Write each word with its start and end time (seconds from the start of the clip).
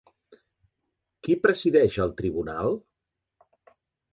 Qui 1.27 1.35
presideix 1.43 1.99
el 2.07 2.15
tribunal? 2.23 2.73